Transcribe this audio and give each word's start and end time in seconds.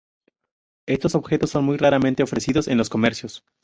Estos 0.87 1.13
objetos 1.13 1.51
son 1.51 1.63
muy 1.63 1.77
raramente 1.77 2.23
ofrecidos 2.23 2.67
en 2.67 2.79
los 2.79 2.89
comercios. 2.89 3.43